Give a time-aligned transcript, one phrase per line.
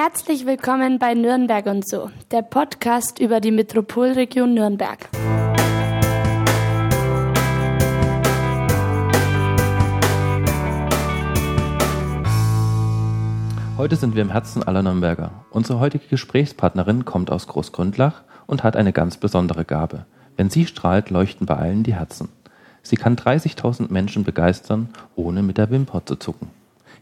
[0.00, 5.08] Herzlich willkommen bei Nürnberg und so, der Podcast über die Metropolregion Nürnberg.
[13.76, 15.32] Heute sind wir im Herzen aller Nürnberger.
[15.50, 20.06] Unsere heutige Gesprächspartnerin kommt aus Großgründlach und hat eine ganz besondere Gabe.
[20.36, 22.28] Wenn sie strahlt, leuchten bei allen die Herzen.
[22.84, 26.50] Sie kann 30.000 Menschen begeistern, ohne mit der Wimper zu zucken.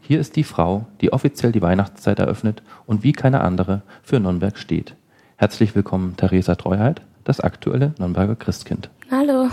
[0.01, 4.57] Hier ist die Frau, die offiziell die Weihnachtszeit eröffnet und wie keine andere für Nürnberg
[4.57, 4.95] steht.
[5.35, 8.89] Herzlich willkommen, Theresa Treuheit, das aktuelle Nürnberger Christkind.
[9.11, 9.49] Hallo.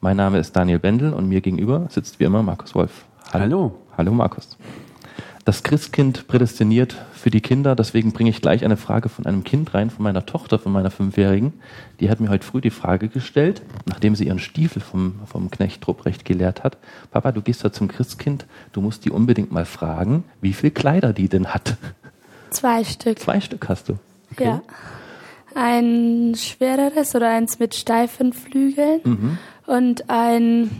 [0.00, 3.04] Mein Name ist Daniel Bendel und mir gegenüber sitzt wie immer Markus Wolf.
[3.32, 3.74] Hallo.
[3.96, 4.56] Hallo Markus.
[5.48, 9.72] Das Christkind prädestiniert für die Kinder, deswegen bringe ich gleich eine Frage von einem Kind
[9.72, 11.54] rein, von meiner Tochter, von meiner Fünfjährigen.
[12.00, 15.88] Die hat mir heute früh die Frage gestellt, nachdem sie ihren Stiefel vom, vom Knecht
[15.88, 16.76] Ruprecht gelehrt hat.
[17.12, 21.14] Papa, du gehst da zum Christkind, du musst die unbedingt mal fragen, wie viel Kleider
[21.14, 21.78] die denn hat.
[22.50, 23.18] Zwei Stück.
[23.18, 23.94] Zwei Stück hast du.
[24.32, 24.44] Okay.
[24.44, 24.62] Ja.
[25.54, 29.38] Ein schwereres oder eins mit steifen Flügeln mhm.
[29.64, 30.70] und ein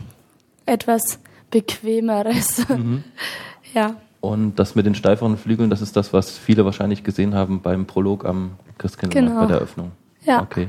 [0.67, 1.17] etwas
[1.49, 2.69] bequemeres.
[2.69, 3.03] Mhm.
[3.73, 3.95] ja.
[4.21, 7.85] Und das mit den steiferen Flügeln, das ist das, was viele wahrscheinlich gesehen haben beim
[7.85, 9.41] Prolog am Christkindlmarkt genau.
[9.41, 9.91] bei der Eröffnung.
[10.25, 10.41] Ja.
[10.41, 10.67] Okay.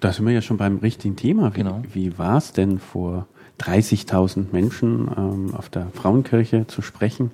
[0.00, 1.54] Da sind wir ja schon beim richtigen Thema.
[1.54, 1.82] Wie, genau.
[1.92, 3.26] wie war es denn vor
[3.60, 7.30] 30.000 Menschen ähm, auf der Frauenkirche zu sprechen?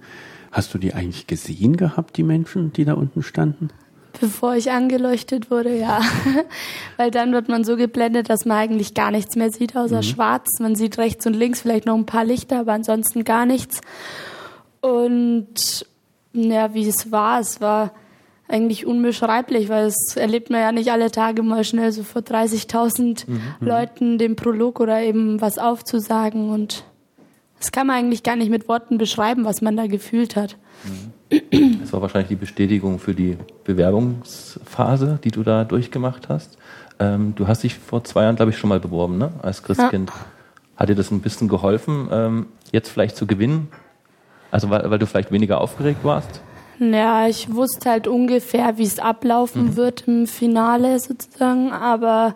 [0.52, 3.70] Hast du die eigentlich gesehen gehabt, die Menschen, die da unten standen?
[4.20, 6.00] Bevor ich angeleuchtet wurde, ja.
[6.96, 10.02] Weil dann wird man so geblendet, dass man eigentlich gar nichts mehr sieht, außer mhm.
[10.02, 10.58] schwarz.
[10.60, 13.80] Man sieht rechts und links vielleicht noch ein paar Lichter, aber ansonsten gar nichts.
[14.80, 15.86] Und
[16.32, 17.92] ja, wie es war, es war
[18.48, 23.28] eigentlich unbeschreiblich, weil es erlebt man ja nicht alle Tage mal schnell so vor 30.000
[23.28, 23.40] mhm.
[23.60, 26.84] Leuten den Prolog oder eben was aufzusagen und
[27.58, 30.56] das kann man eigentlich gar nicht mit Worten beschreiben, was man da gefühlt hat.
[30.84, 31.80] Mhm.
[31.80, 36.56] Das war wahrscheinlich die Bestätigung für die Bewerbungsphase, die du da durchgemacht hast.
[36.98, 39.32] Ähm, du hast dich vor zwei Jahren, glaube ich, schon mal beworben, ne?
[39.42, 40.10] als Christkind.
[40.10, 40.16] Ja.
[40.76, 43.68] Hat dir das ein bisschen geholfen, ähm, jetzt vielleicht zu gewinnen?
[44.50, 46.40] Also weil, weil du vielleicht weniger aufgeregt warst?
[46.78, 49.76] Ja, ich wusste halt ungefähr, wie es ablaufen mhm.
[49.76, 52.34] wird im Finale sozusagen, aber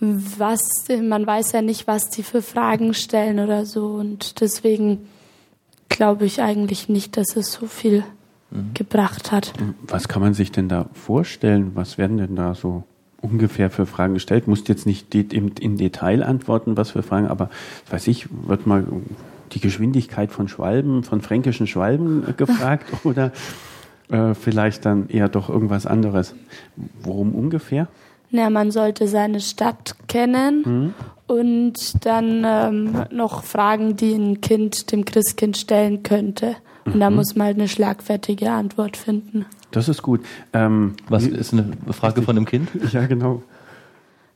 [0.00, 0.60] was,
[1.02, 5.08] man weiß ja nicht, was die für Fragen stellen oder so und deswegen
[5.88, 8.04] glaube ich eigentlich nicht, dass es so viel
[8.50, 8.72] mhm.
[8.74, 9.52] gebracht hat.
[9.82, 11.72] Was kann man sich denn da vorstellen?
[11.74, 12.84] Was werden denn da so
[13.20, 14.48] ungefähr für Fragen gestellt?
[14.48, 17.50] Musst jetzt nicht in Detail antworten, was für Fragen, aber
[17.90, 18.86] weiß ich, wird mal
[19.52, 23.32] die Geschwindigkeit von Schwalben, von fränkischen Schwalben gefragt oder
[24.10, 26.34] äh, vielleicht dann eher doch irgendwas anderes?
[27.02, 27.88] Worum ungefähr?
[28.30, 30.94] Na, man sollte seine Stadt kennen mhm.
[31.26, 36.54] und dann ähm, noch Fragen, die ein Kind dem Christkind stellen könnte.
[36.84, 37.00] Und mhm.
[37.00, 39.46] da muss man halt eine schlagfertige Antwort finden.
[39.72, 40.20] Das ist gut.
[40.52, 42.68] Ähm, Was ist eine Frage von einem Kind?
[42.92, 43.42] Ja, genau.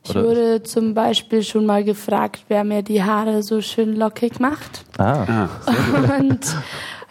[0.07, 4.85] Ich wurde zum Beispiel schon mal gefragt, wer mir die Haare so schön lockig macht.
[4.99, 5.49] Ah, ah
[6.19, 6.41] und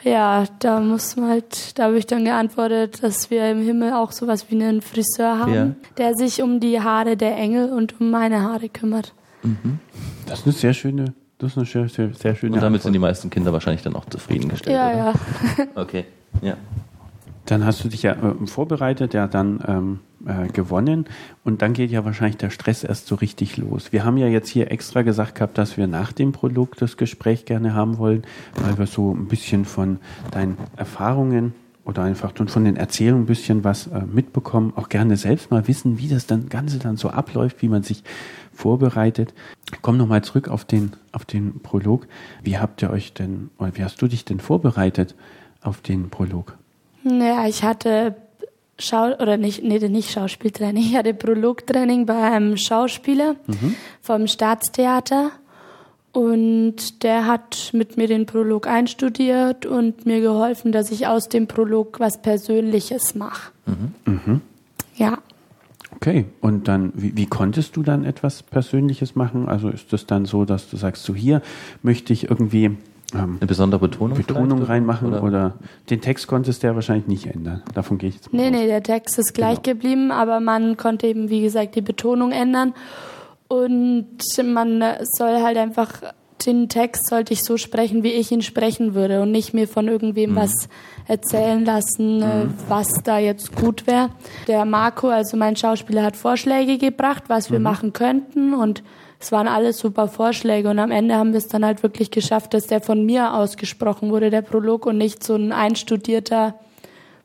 [0.04, 4.12] ja, da muss man halt, da habe ich dann geantwortet, dass wir im Himmel auch
[4.12, 5.72] sowas wie einen Friseur haben, ja.
[5.98, 9.14] der sich um die Haare der Engel und um meine Haare kümmert.
[9.44, 9.80] Mhm.
[10.28, 12.54] Das ist eine sehr schöne, das ist eine sehr, sehr, sehr schöne.
[12.54, 12.84] Und damit Antwort.
[12.84, 14.76] sind die meisten Kinder wahrscheinlich dann auch zufriedengestellt.
[14.76, 14.98] Ja, oder?
[15.58, 15.66] ja.
[15.76, 16.06] okay,
[16.42, 16.58] ja.
[17.46, 21.06] Dann hast du dich ja äh, vorbereitet, ja dann ähm, äh, gewonnen
[21.44, 23.92] und dann geht ja wahrscheinlich der Stress erst so richtig los.
[23.92, 27.46] Wir haben ja jetzt hier extra gesagt gehabt, dass wir nach dem Prolog das Gespräch
[27.46, 28.24] gerne haben wollen,
[28.56, 30.00] weil wir so ein bisschen von
[30.32, 31.54] deinen Erfahrungen
[31.86, 36.00] oder einfach von den Erzählungen ein bisschen was äh, mitbekommen, auch gerne selbst mal wissen,
[36.00, 38.04] wie das dann Ganze dann so abläuft, wie man sich
[38.54, 39.34] vorbereitet.
[39.82, 42.08] Komm nochmal zurück auf den, auf den Prolog.
[42.42, 45.16] Wie habt ihr euch denn, oder wie hast du dich denn vorbereitet
[45.62, 46.58] auf den Prolog?
[47.04, 48.16] Naja, ich hatte
[48.84, 53.76] Schau oder nicht, nee, nicht Schauspieltraining, ich hatte Prologtraining bei einem Schauspieler mhm.
[54.02, 55.32] vom Staatstheater
[56.12, 61.48] und der hat mit mir den Prolog einstudiert und mir geholfen, dass ich aus dem
[61.48, 63.52] Prolog was Persönliches mache.
[63.66, 64.14] Mhm.
[64.14, 64.42] Mhm.
[64.96, 65.18] Ja.
[65.96, 69.48] Okay, und dann, wie, wie, konntest du dann etwas Persönliches machen?
[69.48, 71.42] Also ist das dann so, dass du sagst, so hier
[71.82, 72.78] möchte ich irgendwie
[73.14, 75.24] ähm, eine besondere Betonung, Betonung reinmachen oder?
[75.24, 75.54] oder?
[75.90, 77.64] den Text konntest du ja wahrscheinlich nicht ändern.
[77.74, 78.52] Davon gehe ich jetzt mal Nee, aus.
[78.52, 79.76] nee, der Text ist gleich genau.
[79.76, 82.74] geblieben, aber man konnte eben, wie gesagt, die Betonung ändern.
[83.48, 84.84] Und man
[85.18, 86.02] soll halt einfach,
[86.46, 89.88] den Text sollte ich so sprechen, wie ich ihn sprechen würde und nicht mir von
[89.88, 90.36] irgendwem mhm.
[90.36, 90.70] was
[91.08, 92.54] erzählen lassen, äh, mhm.
[92.68, 94.10] was da jetzt gut wäre.
[94.48, 97.64] Der Marco, also mein Schauspieler, hat Vorschläge gebracht, was wir mhm.
[97.64, 98.84] machen könnten und
[99.24, 102.54] es waren alles super Vorschläge und am Ende haben wir es dann halt wirklich geschafft,
[102.54, 106.56] dass der von mir ausgesprochen wurde, der Prolog und nicht so ein einstudierter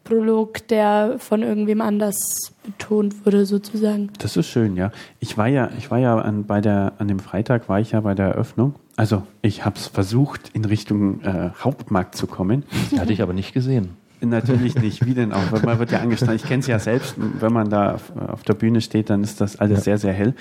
[0.04, 4.10] Prolog, der von irgendwem anders betont wurde, sozusagen.
[4.20, 4.92] Das ist schön, ja.
[5.18, 8.00] Ich war ja, ich war ja an, bei der, an dem Freitag war ich ja
[8.00, 8.76] bei der Eröffnung.
[8.96, 12.62] Also ich habe es versucht, in Richtung äh, Hauptmarkt zu kommen.
[12.92, 13.96] Die hatte ich aber nicht gesehen.
[14.20, 15.06] Natürlich nicht.
[15.06, 15.52] Wie denn auch?
[15.52, 16.36] Weil man wird ja angestanden.
[16.36, 17.14] Ich kenne es ja selbst.
[17.16, 19.84] Wenn man da auf, auf, der Bühne steht, dann ist das alles ja.
[19.84, 20.34] sehr, sehr hell.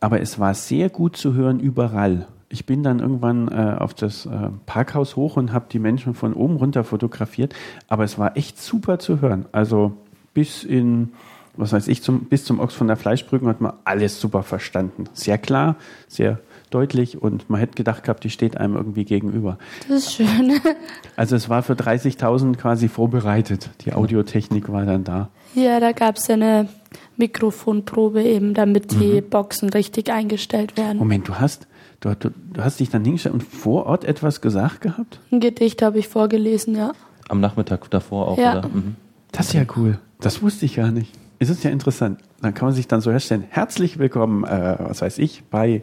[0.00, 2.26] Aber es war sehr gut zu hören überall.
[2.48, 6.34] Ich bin dann irgendwann äh, auf das äh, Parkhaus hoch und habe die Menschen von
[6.34, 7.54] oben runter fotografiert.
[7.88, 9.46] Aber es war echt super zu hören.
[9.52, 9.92] Also
[10.34, 11.12] bis in,
[11.56, 15.04] was weiß ich, zum, bis zum Ochs von der Fleischbrücken hat man alles super verstanden.
[15.14, 15.76] Sehr klar,
[16.08, 16.38] sehr
[16.74, 19.58] deutlich und man hätte gedacht gehabt, die steht einem irgendwie gegenüber.
[19.88, 20.60] Das ist schön.
[21.16, 23.70] Also es war für 30.000 quasi vorbereitet.
[23.84, 25.28] Die Audiotechnik war dann da.
[25.54, 26.68] Ja, da gab es eine
[27.16, 29.28] Mikrofonprobe eben, damit die mhm.
[29.28, 30.98] Boxen richtig eingestellt werden.
[30.98, 31.66] Moment, du hast,
[32.00, 35.20] du, du, du hast dich dann hingestellt und vor Ort etwas gesagt gehabt?
[35.30, 36.92] Ein Gedicht habe ich vorgelesen, ja.
[37.28, 38.58] Am Nachmittag davor auch, ja.
[38.58, 38.68] oder?
[38.68, 38.96] Mhm.
[39.32, 39.98] Das ist ja cool.
[40.20, 41.12] Das wusste ich gar nicht.
[41.38, 42.20] Es ist ja interessant.
[42.40, 43.44] Dann kann man sich dann so herstellen.
[43.48, 45.82] Herzlich willkommen, äh, was weiß ich, bei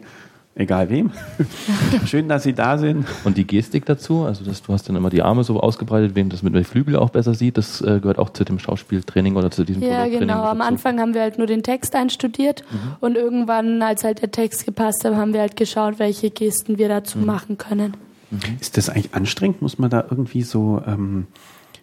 [0.60, 1.10] egal wem.
[2.06, 3.06] Schön, dass Sie da sind.
[3.24, 6.28] Und die Gestik dazu, also dass du hast dann immer die Arme so ausgebreitet, wem
[6.28, 9.50] das mit den Flügel auch besser sieht, das äh, gehört auch zu dem Schauspieltraining oder
[9.50, 10.44] zu diesem Ja, genau.
[10.44, 12.96] Am Anfang haben wir halt nur den Text einstudiert mhm.
[13.00, 16.88] und irgendwann, als halt der Text gepasst hat, haben wir halt geschaut, welche Gesten wir
[16.88, 17.26] dazu mhm.
[17.26, 17.94] machen können.
[18.30, 18.38] Mhm.
[18.60, 19.62] Ist das eigentlich anstrengend?
[19.62, 21.26] Muss man da irgendwie so, ähm,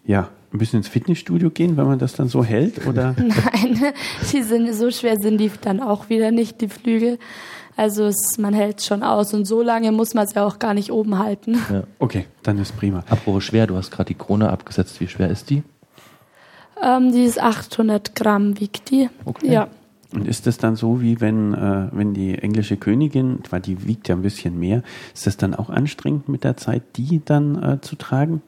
[0.06, 2.88] ja, ein bisschen ins Fitnessstudio gehen, wenn man das dann so hält?
[2.88, 3.16] Oder?
[3.18, 3.94] Nein,
[4.32, 7.20] die sind, so schwer sind die dann auch wieder nicht, die Flügel.
[7.78, 10.58] Also es, man hält es schon aus und so lange muss man es ja auch
[10.58, 11.60] gar nicht oben halten.
[11.72, 11.84] Ja.
[12.00, 13.04] Okay, dann ist prima.
[13.08, 15.00] Apropos schwer, du hast gerade die Krone abgesetzt.
[15.00, 15.62] Wie schwer ist die?
[16.84, 19.10] Ähm, die ist 800 Gramm, wiegt die.
[19.26, 19.52] Okay.
[19.52, 19.68] Ja.
[20.12, 24.08] Und ist das dann so, wie wenn, äh, wenn die englische Königin, weil die wiegt
[24.08, 24.82] ja ein bisschen mehr,
[25.14, 28.42] ist das dann auch anstrengend mit der Zeit, die dann äh, zu tragen?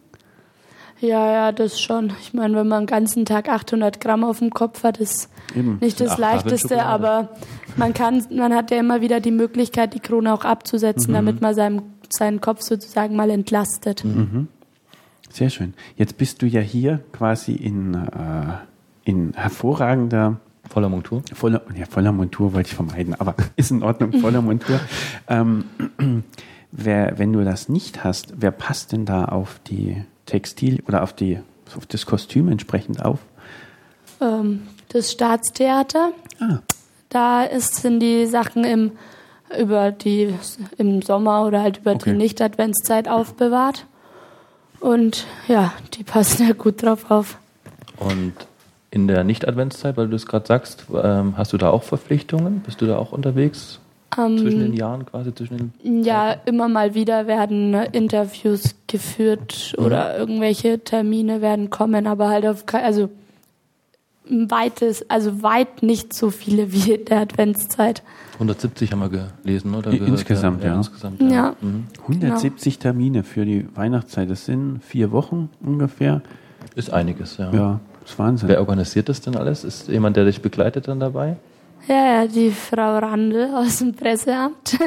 [1.01, 2.11] Ja, ja, das schon.
[2.21, 5.77] Ich meine, wenn man den ganzen Tag 800 Gramm auf dem Kopf hat, ist Eben.
[5.79, 7.29] nicht das Leichteste, aber
[7.77, 11.15] man kann, man hat ja immer wieder die Möglichkeit, die Krone auch abzusetzen, mhm.
[11.15, 14.03] damit man seinem, seinen Kopf sozusagen mal entlastet.
[14.03, 14.49] Mhm.
[15.29, 15.73] Sehr schön.
[15.95, 18.53] Jetzt bist du ja hier quasi in, äh,
[19.05, 21.23] in hervorragender Voller Montur?
[21.33, 24.79] Voller, ja, voller Montur wollte ich vermeiden, aber ist in Ordnung, voller Montur.
[25.27, 25.65] Ähm,
[26.71, 31.13] wer, wenn du das nicht hast, wer passt denn da auf die Textil oder auf,
[31.13, 31.39] die,
[31.75, 33.19] auf das Kostüm entsprechend auf?
[34.21, 36.11] Ähm, das Staatstheater.
[36.39, 36.59] Ah.
[37.09, 38.91] Da ist, sind die Sachen im,
[39.59, 40.33] über die,
[40.77, 42.11] im Sommer oder halt über okay.
[42.11, 43.85] die Nicht-Adventszeit aufbewahrt.
[44.79, 47.37] Und ja, die passen ja gut drauf auf.
[47.97, 48.33] Und
[48.91, 52.61] in der Nicht-Adventszeit, weil du es gerade sagst, ähm, hast du da auch Verpflichtungen?
[52.61, 53.79] Bist du da auch unterwegs?
[54.17, 56.49] Um, zwischen den Jahren quasi zwischen den Ja, Zeiten?
[56.49, 59.85] immer mal wieder werden Interviews geführt mhm.
[59.85, 63.09] oder irgendwelche Termine werden kommen, aber halt auf also
[64.29, 68.03] weites, also weit nicht so viele wie in der Adventszeit.
[68.33, 69.91] 170 haben wir gelesen, oder?
[69.91, 70.69] Insgesamt, ja.
[70.69, 70.77] ja.
[70.77, 71.29] Insgesamt, ja.
[71.29, 71.55] ja.
[71.61, 71.87] Mhm.
[72.01, 72.81] 170 genau.
[72.81, 74.29] Termine für die Weihnachtszeit.
[74.29, 76.21] Das sind vier Wochen ungefähr.
[76.75, 77.51] Ist einiges, ja.
[77.51, 78.49] Ja, das ist Wahnsinn.
[78.49, 79.63] Wer organisiert das denn alles?
[79.63, 81.37] Ist jemand, der dich begleitet dann dabei?
[81.87, 84.77] Ja, ja, die Frau Randl aus dem Presseamt.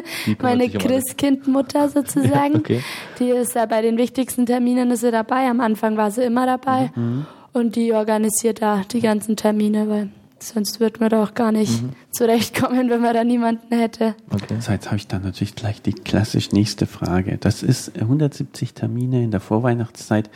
[0.40, 2.56] Meine Christkindmutter sozusagen.
[2.58, 2.82] okay.
[3.18, 5.48] Die ist ja bei den wichtigsten Terminen ist sie dabei.
[5.48, 6.90] Am Anfang war sie immer dabei.
[6.94, 7.26] Mhm.
[7.52, 10.08] Und die organisiert da die ganzen Termine, weil
[10.42, 11.90] sonst wird man da auch gar nicht mhm.
[12.10, 14.14] zurechtkommen, wenn man da niemanden hätte.
[14.30, 14.56] Okay.
[14.60, 17.38] So, jetzt habe ich dann natürlich gleich die klassisch nächste Frage.
[17.38, 20.30] Das ist 170 Termine in der Vorweihnachtszeit,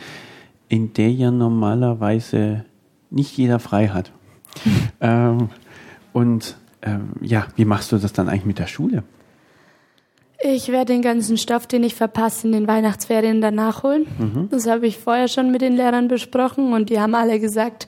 [0.69, 2.65] in der ja normalerweise
[3.09, 4.11] nicht jeder frei hat.
[5.01, 5.49] ähm,
[6.17, 9.03] und ähm, ja, wie machst du das dann eigentlich mit der Schule?
[10.39, 14.07] Ich werde den ganzen Stoff, den ich verpasse, in den Weihnachtsferien dann nachholen.
[14.17, 14.47] Mhm.
[14.49, 17.87] Das habe ich vorher schon mit den Lehrern besprochen und die haben alle gesagt,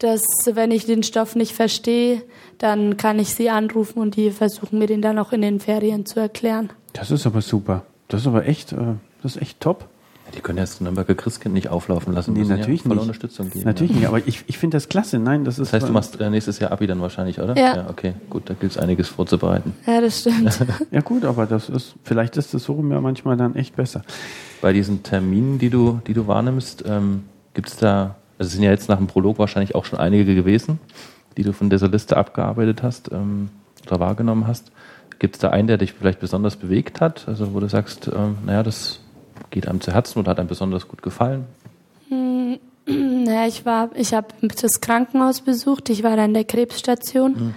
[0.00, 2.22] dass wenn ich den Stoff nicht verstehe,
[2.58, 6.04] dann kann ich sie anrufen und die versuchen mir den dann auch in den Ferien
[6.04, 6.70] zu erklären.
[6.94, 7.84] Das ist aber super.
[8.08, 9.88] Das ist aber echt, äh, das ist echt top.
[10.34, 12.34] Die können jetzt Nürnberger Christkind nicht auflaufen lassen.
[12.34, 13.00] Nee, natürlich ja nicht.
[13.00, 13.64] Unterstützung geben.
[13.64, 13.96] Natürlich ja.
[13.98, 15.18] nicht, aber ich, ich finde das klasse.
[15.18, 15.72] Nein, das ist.
[15.72, 17.56] Das heißt, du machst äh, nächstes Jahr Abi dann wahrscheinlich, oder?
[17.56, 17.76] Ja.
[17.76, 19.74] ja okay, gut, da gilt es einiges vorzubereiten.
[19.86, 20.58] Ja, das stimmt.
[20.90, 24.02] ja, gut, aber das ist, vielleicht ist das so rum ja manchmal dann echt besser.
[24.60, 28.62] Bei diesen Terminen, die du, die du wahrnimmst, ähm, gibt es da, also es sind
[28.62, 30.78] ja jetzt nach dem Prolog wahrscheinlich auch schon einige gewesen,
[31.36, 33.48] die du von dieser Liste abgearbeitet hast ähm,
[33.86, 34.70] oder wahrgenommen hast.
[35.18, 37.26] Gibt es da einen, der dich vielleicht besonders bewegt hat?
[37.26, 39.00] Also, wo du sagst, ähm, naja, das
[39.50, 41.46] geht einem zu Herzen oder hat einem besonders gut gefallen?
[42.08, 47.32] Hm, naja, ich war, ich habe das Krankenhaus besucht, ich war da in der Krebsstation.
[47.32, 47.54] Mhm.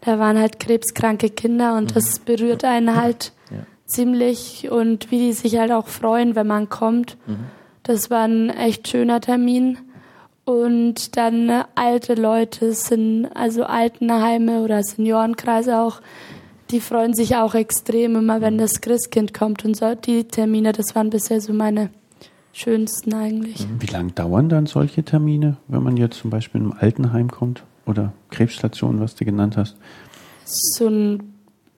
[0.00, 1.94] Da waren halt krebskranke Kinder und mhm.
[1.94, 3.58] das berührt einen halt ja.
[3.86, 7.16] ziemlich und wie die sich halt auch freuen, wenn man kommt.
[7.26, 7.46] Mhm.
[7.82, 9.78] Das war ein echt schöner Termin.
[10.44, 16.00] Und dann äh, alte Leute sind, also Altenheime oder Seniorenkreise auch,
[16.70, 19.94] die freuen sich auch extrem immer, wenn das Christkind kommt und so.
[19.94, 21.90] Die Termine, das waren bisher so meine
[22.52, 23.66] schönsten eigentlich.
[23.78, 28.12] Wie lange dauern dann solche Termine, wenn man jetzt zum Beispiel im Altenheim kommt oder
[28.30, 29.76] Krebsstation, was du genannt hast?
[30.44, 31.18] So eine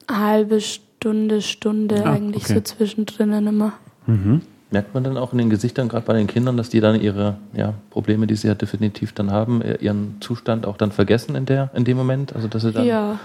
[0.09, 2.55] halbe Stunde, Stunde Ah, eigentlich okay.
[2.55, 3.73] so zwischendrin immer.
[4.07, 4.41] Mhm.
[4.71, 7.37] Merkt man dann auch in den Gesichtern, gerade bei den Kindern, dass die dann ihre
[7.53, 11.45] ja, Probleme, die sie ja definitiv dann haben, äh, ihren Zustand auch dann vergessen in,
[11.45, 12.33] der, in dem Moment?
[12.33, 12.85] Also, dass sie dann.
[12.85, 13.19] Ja.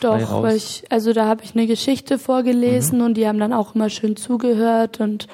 [0.00, 3.04] Doch, weil ich, also da habe ich eine Geschichte vorgelesen Mhm.
[3.04, 5.26] und die haben dann auch immer schön zugehört und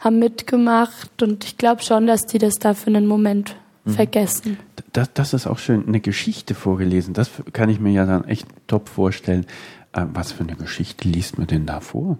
[0.00, 3.90] haben mitgemacht und ich glaube schon, dass die das da für einen Moment Mhm.
[3.92, 4.58] vergessen.
[4.92, 7.14] Das, das ist auch schön, eine Geschichte vorgelesen.
[7.14, 9.46] Das kann ich mir ja dann echt top vorstellen.
[9.92, 12.18] Äh, was für eine Geschichte liest man denn da vor?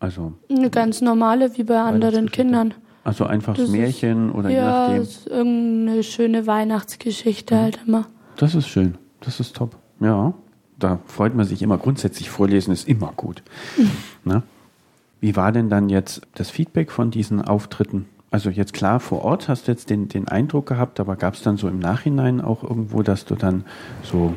[0.00, 2.30] Also, Eine ganz normale, wie bei anderen.
[2.30, 2.74] Kindern.
[3.04, 5.02] also einfach Das ist- Märchen oder je Ja, nachdem.
[5.02, 7.58] es ist irgendeine schöne Weihnachtsgeschichte Mhm.
[7.58, 8.06] halt immer.
[8.36, 8.96] Das ist schön.
[9.20, 9.76] Das ist top.
[10.00, 10.32] Ja,
[10.78, 11.78] da freut man sich immer.
[11.78, 13.42] Grundsätzlich vorlesen ist immer gut.
[14.24, 14.42] Na?
[15.20, 18.06] Wie war denn dann jetzt das Feedback von diesen Auftritten?
[18.30, 21.42] Also jetzt klar, vor Ort hast du jetzt den, den Eindruck gehabt, aber gab es
[21.42, 23.64] dann so im Nachhinein auch irgendwo, dass du dann
[24.02, 24.34] so,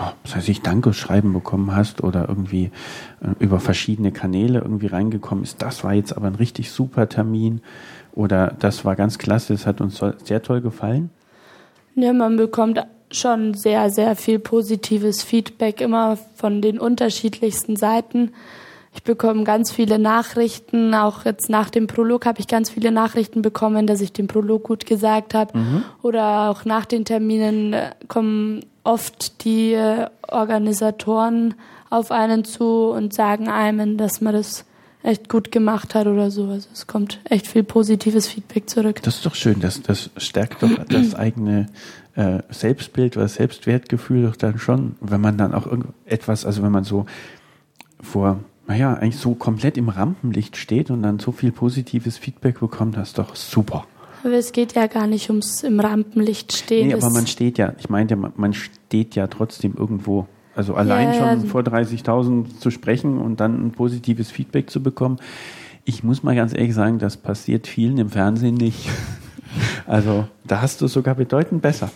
[0.00, 2.70] oh, was weiß ich, Dankeschreiben bekommen hast oder irgendwie
[3.20, 7.60] äh, über verschiedene Kanäle irgendwie reingekommen ist, das war jetzt aber ein richtig super Termin
[8.14, 11.10] oder das war ganz klasse, es hat uns sehr toll gefallen?
[11.94, 18.32] Ja, man bekommt schon sehr, sehr viel positives Feedback, immer von den unterschiedlichsten Seiten.
[18.94, 23.42] Ich bekomme ganz viele Nachrichten, auch jetzt nach dem Prolog habe ich ganz viele Nachrichten
[23.42, 25.52] bekommen, dass ich den Prolog gut gesagt habe.
[26.02, 31.54] Oder auch nach den Terminen äh, kommen oft die äh, Organisatoren
[31.90, 34.64] auf einen zu und sagen einem, dass man das
[35.06, 36.48] echt gut gemacht hat oder so.
[36.48, 39.00] Also es kommt echt viel positives Feedback zurück.
[39.02, 41.68] Das ist doch schön, das, das stärkt doch das eigene
[42.14, 46.84] äh, Selbstbild oder Selbstwertgefühl doch dann schon, wenn man dann auch irgendetwas, also wenn man
[46.84, 47.06] so
[48.00, 52.96] vor, naja, eigentlich so komplett im Rampenlicht steht und dann so viel positives Feedback bekommt,
[52.96, 53.86] das ist doch super.
[54.24, 56.88] Aber es geht ja gar nicht ums im Rampenlicht stehen.
[56.88, 60.26] Nee, aber man steht ja, ich meinte, man steht ja trotzdem irgendwo.
[60.56, 61.38] Also allein Ja, ja.
[61.38, 65.18] schon vor 30.000 zu sprechen und dann ein positives Feedback zu bekommen.
[65.84, 68.88] Ich muss mal ganz ehrlich sagen, das passiert vielen im Fernsehen nicht.
[69.86, 71.90] Also da hast du es sogar bedeutend besser.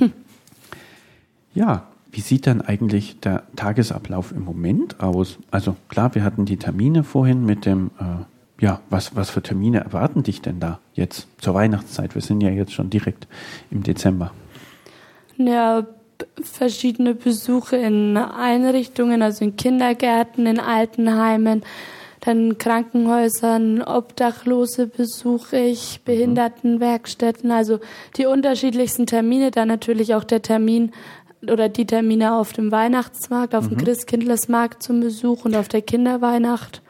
[1.54, 5.38] Ja, wie sieht dann eigentlich der Tagesablauf im Moment aus?
[5.50, 9.80] Also klar, wir hatten die Termine vorhin mit dem, äh, ja, was, was für Termine
[9.80, 12.14] erwarten dich denn da jetzt zur Weihnachtszeit?
[12.14, 13.26] Wir sind ja jetzt schon direkt
[13.70, 14.32] im Dezember.
[15.36, 15.86] ja,
[16.42, 21.62] verschiedene Besuche in Einrichtungen, also in Kindergärten, in Altenheimen,
[22.20, 27.80] dann Krankenhäusern, Obdachlose besuche ich, Behindertenwerkstätten, also
[28.16, 30.92] die unterschiedlichsten Termine, dann natürlich auch der Termin
[31.42, 36.82] oder die Termine auf dem Weihnachtsmarkt, auf dem Christkindlesmarkt zum Besuch und auf der Kinderweihnacht.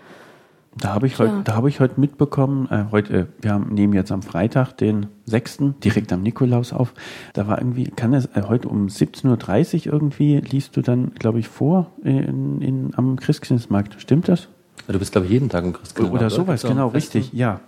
[0.79, 1.41] Da habe ich heute, Ja.
[1.45, 5.07] da habe ich heute mitbekommen, äh, heute, äh, wir haben, nehmen jetzt am Freitag, den
[5.27, 6.95] 6., direkt am Nikolaus auf.
[7.35, 11.41] Da war irgendwie, kann es, äh, heute um 17.30 Uhr irgendwie, liest du dann, glaube
[11.41, 13.97] ich, vor in, in, am Christkindlesmarkt.
[14.01, 14.49] Stimmt das?
[14.89, 16.23] Du bist, glaube ich, jeden Tag im Christkindlmarkt.
[16.23, 17.61] Oder sowas, So, genau, richtig, ja.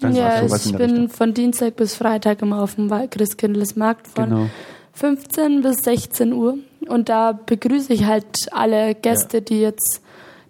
[0.00, 1.08] Dann ja, war sowas ich bin Richtung.
[1.08, 4.46] von Dienstag bis Freitag immer auf dem Christkindlesmarkt von Genau.
[4.94, 6.58] 15 bis 16 Uhr.
[6.88, 10.00] Und da begrüße ich halt alle Gäste, die jetzt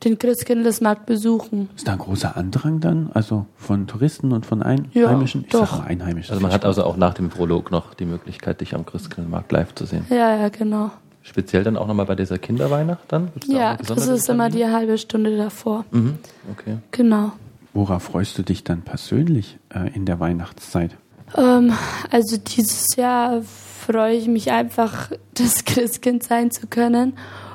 [0.04, 1.68] den Christkindlesmarkt besuchen.
[1.76, 3.10] Ist da ein großer Andrang dann?
[3.14, 4.60] Also von Touristen und von
[4.92, 5.44] Ja, Einheimischen?
[5.44, 5.70] ich doch.
[5.70, 6.32] sag mal Einheimischen.
[6.32, 9.74] Also man hat also auch nach dem Prolog noch die Möglichkeit, dich am Christkindlmarkt live
[9.74, 10.04] zu sehen.
[10.10, 10.90] Ja, ja, genau.
[11.22, 13.28] Speziell dann auch nochmal bei dieser Kinderweihnacht dann?
[13.46, 15.84] Da Ja, eine das ist immer die halbe Stunde davor.
[15.92, 16.18] Mhm.
[16.50, 16.78] Okay.
[16.90, 17.32] Genau.
[17.74, 20.96] Worauf freust du dich dann persönlich äh, in der Weihnachtszeit?
[21.36, 21.72] Ähm,
[22.10, 23.40] also dieses Jahr
[23.86, 27.14] freue ich mich einfach, das Christkind sein zu können.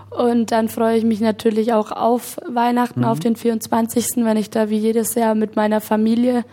[0.09, 4.69] Und dann freue ich mich natürlich auch auf Weihnachten, auf den 24., wenn ich da
[4.69, 6.43] wie jedes Jahr mit meiner Familie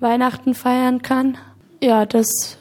[0.00, 1.36] Weihnachten feiern kann.
[1.82, 2.58] Ja, das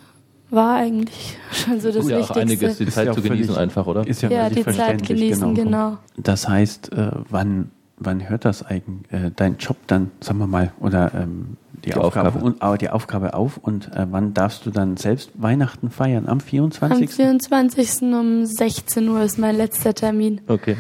[0.50, 2.84] war eigentlich schon so das ja, auch einiges, Wichtigste.
[2.84, 4.08] die Ist Zeit ja zu genießen völlig- einfach, oder?
[4.08, 5.98] Ist ja, Ja, die Zeit genießen, genau.
[6.17, 10.72] Das heißt, äh, wann, wann hört das eigentlich, äh, dein Job dann, sagen wir mal,
[10.79, 11.58] oder ähm,
[11.89, 12.46] die, Die Aufgabe, Aufgabe.
[12.46, 16.25] Und, aber die Aufgabe auf und äh, wann darfst du dann selbst Weihnachten feiern?
[16.25, 17.10] Am Am 24.?
[17.10, 18.01] 24.
[18.13, 20.41] um 16 Uhr ist mein letzter Termin.
[20.48, 20.77] Okay.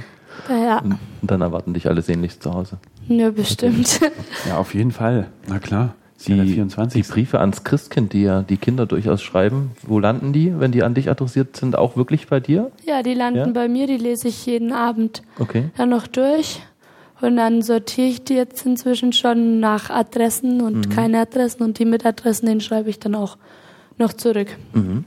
[0.49, 2.77] Ja, Und dann erwarten dich alle sehnlichst zu Hause.
[3.07, 3.99] ja bestimmt.
[4.47, 5.27] Ja, auf jeden Fall.
[5.47, 5.95] Na klar.
[6.25, 7.07] Die, ja die 24.
[7.07, 10.93] Briefe ans Christkind, die ja die Kinder durchaus schreiben, wo landen die, wenn die an
[10.93, 12.71] dich adressiert sind, auch wirklich bei dir?
[12.85, 13.47] Ja, die landen Ja?
[13.53, 15.69] bei mir, die lese ich jeden Abend Okay.
[15.77, 16.61] dann noch durch.
[17.21, 20.89] Und dann sortiere ich die jetzt inzwischen schon nach Adressen und Mhm.
[20.89, 21.63] keine Adressen.
[21.63, 23.37] Und die mit Adressen, den schreibe ich dann auch
[23.97, 24.47] noch zurück.
[24.73, 25.05] Mhm.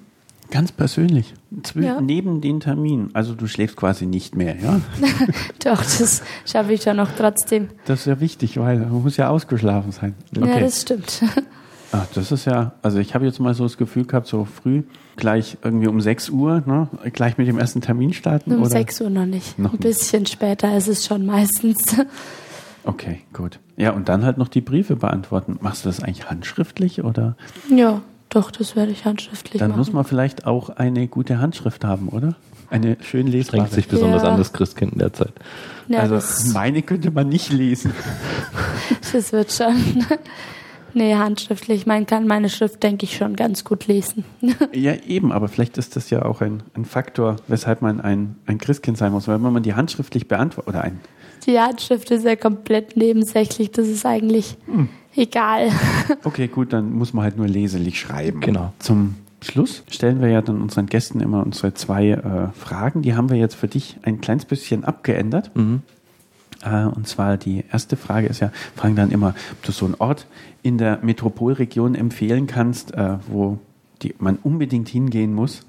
[0.50, 1.32] Ganz persönlich.
[1.62, 2.00] Zw Ja.
[2.02, 3.08] Neben den Terminen.
[3.14, 4.80] Also du schläfst quasi nicht mehr, ja?
[5.64, 7.70] Doch, das schaffe ich ja noch trotzdem.
[7.86, 10.14] Das ist ja wichtig, weil man muss ja ausgeschlafen sein.
[10.36, 11.22] Ja, das stimmt.
[11.92, 14.82] Ah, das ist ja, also ich habe jetzt mal so das Gefühl gehabt, so früh,
[15.16, 18.52] gleich irgendwie um 6 Uhr, ne, gleich mit dem ersten Termin starten.
[18.54, 18.70] Um oder?
[18.70, 19.58] 6 Uhr noch nicht.
[19.58, 19.82] Noch Ein nicht.
[19.82, 21.78] bisschen später ist es schon meistens.
[22.84, 23.58] Okay, gut.
[23.76, 25.58] Ja, und dann halt noch die Briefe beantworten.
[25.60, 27.36] Machst du das eigentlich handschriftlich oder?
[27.68, 29.78] Ja, doch, das werde ich handschriftlich Dann machen.
[29.78, 32.34] muss man vielleicht auch eine gute Handschrift haben, oder?
[32.70, 33.58] Eine schön lesbare.
[33.66, 34.30] Strengt sich besonders Ja.
[34.30, 35.32] an das Christkind in der Zeit.
[35.88, 36.18] ja, also
[36.54, 37.92] meine könnte man nicht lesen.
[39.12, 39.76] das wird schon.
[40.94, 41.86] Nee, handschriftlich.
[41.86, 44.24] Man kann meine Schrift, denke ich, schon ganz gut lesen.
[44.72, 48.58] Ja, eben, aber vielleicht ist das ja auch ein, ein Faktor, weshalb man ein, ein
[48.58, 49.28] Christkind sein muss.
[49.28, 51.00] Weil wenn man die handschriftlich beantwortet, oder ein,
[51.46, 53.70] Die Handschrift ist ja komplett nebensächlich.
[53.70, 54.88] Das ist eigentlich Hm.
[55.16, 55.70] egal.
[56.24, 58.40] okay, gut, dann muss man halt nur leselig schreiben.
[58.40, 58.72] Genau.
[58.78, 63.02] Zum Schluss stellen wir ja dann unseren Gästen immer unsere zwei äh, Fragen.
[63.02, 65.50] Die haben wir jetzt für dich ein kleines bisschen abgeändert.
[65.56, 65.82] Mhm.
[66.62, 69.94] Äh, und zwar die erste Frage ist ja, fragen dann immer, ob du so einen
[69.98, 70.26] Ort
[70.62, 73.58] in der Metropolregion empfehlen kannst, äh, wo
[74.02, 75.62] die, man unbedingt hingehen muss.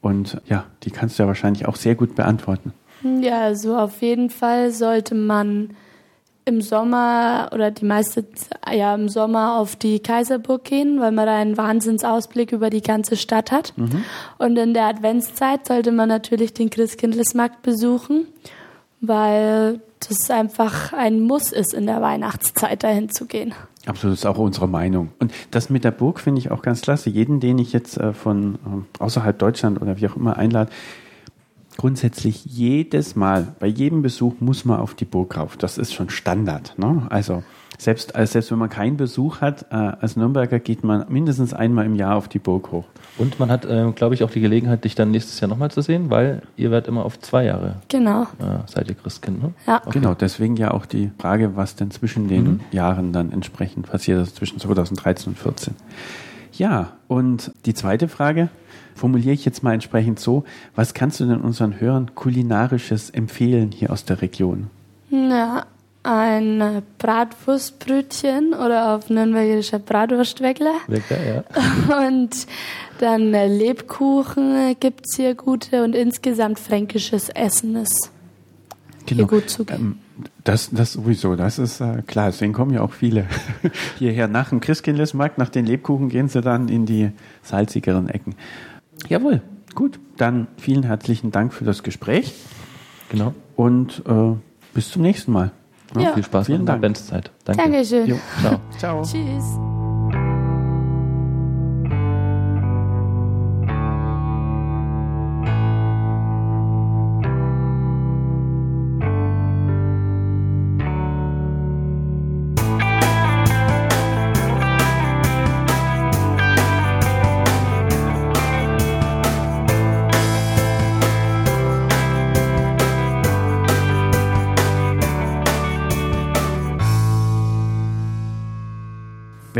[0.00, 2.72] Und ja, die kannst du ja wahrscheinlich auch sehr gut beantworten.
[3.20, 5.70] Ja, also auf jeden Fall sollte man
[6.44, 8.24] im Sommer oder die meiste
[8.72, 13.16] ja im Sommer auf die Kaiserburg gehen, weil man da einen Wahnsinnsausblick über die ganze
[13.16, 13.74] Stadt hat.
[14.38, 18.26] Und in der Adventszeit sollte man natürlich den Christkindlesmarkt besuchen,
[19.00, 23.54] weil das einfach ein Muss ist, in der Weihnachtszeit dahin zu gehen.
[23.86, 25.10] Absolut, ist auch unsere Meinung.
[25.18, 27.10] Und das mit der Burg finde ich auch ganz klasse.
[27.10, 30.70] Jeden, den ich jetzt äh, von ähm, außerhalb Deutschland oder wie auch immer einlade,
[31.76, 35.56] grundsätzlich jedes Mal, bei jedem Besuch muss man auf die Burg rauf.
[35.56, 36.78] Das ist schon Standard.
[36.78, 37.06] Ne?
[37.10, 37.42] Also
[37.82, 41.84] selbst, äh, selbst wenn man keinen Besuch hat, äh, als Nürnberger geht man mindestens einmal
[41.86, 42.84] im Jahr auf die Burg hoch.
[43.18, 45.82] Und man hat, äh, glaube ich, auch die Gelegenheit, dich dann nächstes Jahr nochmal zu
[45.82, 48.22] sehen, weil ihr werdet immer auf zwei Jahre Genau.
[48.38, 49.52] äh, seid ihr Christkind, ne?
[49.66, 49.82] Ja.
[49.90, 54.36] Genau, deswegen ja auch die Frage, was denn zwischen den Jahren dann entsprechend passiert ist,
[54.36, 55.74] zwischen 2013 und 2014.
[56.52, 58.48] Ja, und die zweite Frage
[58.94, 63.90] formuliere ich jetzt mal entsprechend so, was kannst du denn unseren Hörern kulinarisches empfehlen hier
[63.90, 64.68] aus der Region?
[65.10, 65.64] Ja,
[66.02, 70.74] ein Bratwurstbrötchen oder auf Nürnbergerischer Bratwurstweckler.
[70.88, 71.44] Lecker, ja.
[72.08, 72.46] Und
[72.98, 78.10] dann äh, Lebkuchen äh, gibt's hier gute und insgesamt fränkisches Essen ist
[79.08, 79.80] hier gut zugehen.
[79.80, 79.98] Ähm,
[80.44, 83.26] das, das sowieso, das ist äh, klar, deswegen kommen ja auch viele
[83.98, 84.28] hierher.
[84.28, 87.10] Nach dem Christkindlesmarkt, nach den Lebkuchen gehen sie dann in die
[87.42, 88.34] salzigeren Ecken.
[89.08, 89.42] Jawohl,
[89.74, 92.34] gut, dann vielen herzlichen Dank für das Gespräch
[93.10, 93.34] Genau.
[93.56, 94.34] und äh,
[94.74, 95.50] bis zum nächsten Mal.
[95.98, 96.14] Ja.
[96.14, 96.78] Viel Spaß Vielen Dank.
[96.78, 97.30] Adventszeit.
[97.44, 97.62] Danke.
[97.62, 98.06] Dankeschön.
[98.06, 98.16] Jo.
[98.40, 98.60] Ciao.
[98.78, 99.02] Ciao.
[99.02, 99.71] Tschüss.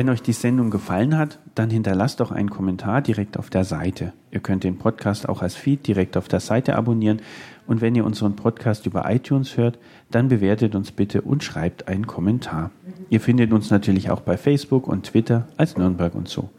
[0.03, 4.13] Wenn euch die Sendung gefallen hat, dann hinterlasst doch einen Kommentar direkt auf der Seite.
[4.33, 7.23] Ihr könnt den Podcast auch als Feed direkt auf der Seite abonnieren.
[7.69, 9.79] Und wenn ihr unseren Podcast über iTunes hört,
[10.11, 12.73] dann bewertet uns bitte und schreibt einen Kommentar.
[13.11, 16.51] Ihr findet uns natürlich auch bei Facebook und Twitter als Nürnberg und so.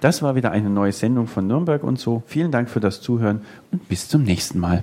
[0.00, 2.24] Das war wieder eine neue Sendung von Nürnberg und so.
[2.26, 4.82] Vielen Dank für das Zuhören und bis zum nächsten Mal.